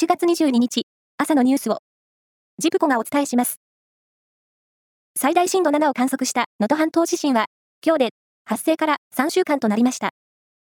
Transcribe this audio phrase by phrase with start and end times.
[0.00, 0.86] 1月22日、
[1.16, 1.78] 朝のニュースを、
[2.56, 3.58] ジプコがお伝えします。
[5.16, 7.46] 最大震度7を観測した能登半島地震は、
[7.84, 8.10] 今日で
[8.44, 10.10] 発生から3週間となりました。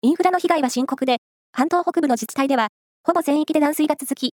[0.00, 1.18] インフラの被害は深刻で、
[1.52, 2.68] 半島北部の自治体では、
[3.04, 4.32] ほぼ全域で断水が続き、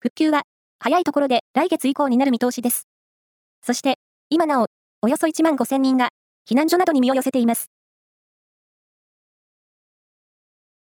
[0.00, 0.42] 復旧は
[0.80, 2.88] 早いところで来月以降になる見通しです。
[3.62, 3.94] そして、
[4.28, 4.66] 今なお、
[5.02, 6.08] およそ1万5000人が
[6.50, 7.70] 避難所などに身を寄せています。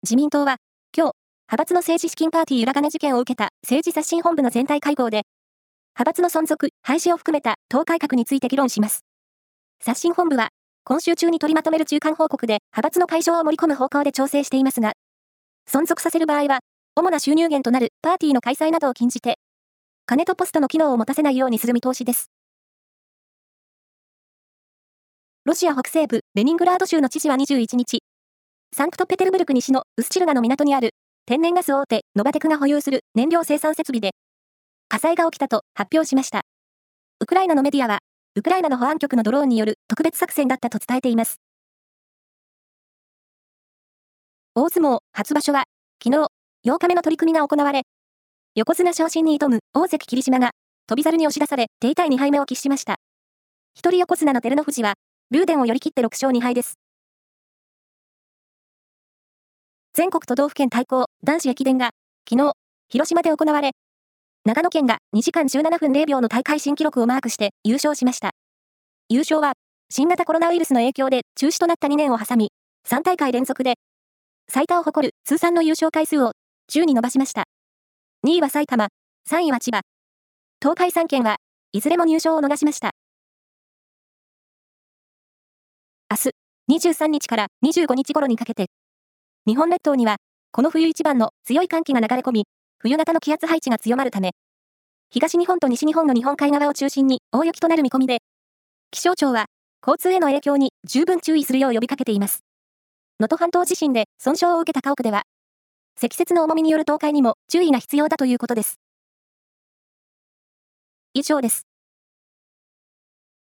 [0.04, 0.56] 自民党は、
[0.96, 1.12] 今日、
[1.50, 5.22] 派閥の政治資金パーティー裏金事件を受けた政治刷新本部の全体会合で、
[5.98, 9.06] 派閥の存続、廃止を含めた党改革について議論します。
[9.82, 10.50] 刷新本部は、
[10.84, 14.92] 今週中に取りまとめる中間報告で派閥の解消を盛り込む方向で調整していますが、
[15.72, 16.60] 存続させる場合は、
[16.98, 19.40] 主な収入源となるパーティーの開催などを禁じて、
[20.06, 22.30] 金とポストの機能を持たせないようにする見通しです。
[25.46, 28.04] ロシア北西部レニングラード州の知事は21日、
[28.76, 30.92] サンクトペテルブルク西のウスチルナの港にある
[31.30, 34.12] 天然ガス大手ノバテクが保有する燃料生産設備で
[34.88, 36.44] 火災が起きたと発表しました。
[37.20, 38.00] ウクライナのメディアは、
[38.36, 41.42] ウクライナの保安局のドローンによる特別作戦だったと伝えています。
[44.56, 45.66] 大相撲初場所は、
[46.02, 46.28] 昨日、
[46.66, 47.82] 8日目の取り組みが行われ、
[48.56, 50.52] 横綱昇進に挑む大関霧島が、
[50.88, 52.96] 飛猿に押し出され、手痛い2敗目を喫しました。
[53.76, 54.94] 一人横綱の照ノ富士は、
[55.32, 56.80] ルーデンを寄り切って6勝2敗です。
[59.98, 61.90] 全国都道府県対抗男子駅伝が、
[62.30, 62.54] 昨日、
[62.88, 63.72] 広島で行われ、
[64.46, 68.30] 長野県が2時間17分0秒の大会新記録をマークして優勝しました。
[69.10, 69.54] 優勝は、
[69.90, 72.52] 新型コロナウイルスの影響で中止となった2年を挟み、
[72.88, 73.74] 3大会連続で、
[74.48, 76.34] 最多を誇る通算の優勝回数を
[76.72, 77.46] 10に伸ばしました。
[78.24, 78.90] 2位は埼玉、
[79.28, 79.82] 3位は千葉。
[80.62, 81.38] 東海3県は
[81.72, 82.92] いずれも入賞を逃しました。
[86.12, 86.32] 明
[86.70, 88.68] 日、23日から25日頃にかけて、
[89.48, 90.18] 日本列島には、
[90.52, 92.48] この冬一番の強い寒気が流れ込み、
[92.80, 94.32] 冬型の気圧配置が強まるため、
[95.10, 98.18] 東日本と西日本の日本海側を中心に大雪となる見込みで、
[98.92, 99.46] 気象庁は
[99.82, 102.42] 交通への影響に十分注意するよう呼びかけています。
[103.22, 105.24] 能登半島地震で損傷を受けた家屋では、
[105.96, 108.82] 積雪の重みによる倒壊にも注意が必要だということです。
[111.14, 111.67] 以上です。